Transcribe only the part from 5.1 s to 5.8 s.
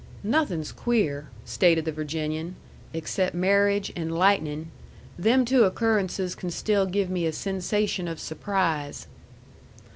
Them two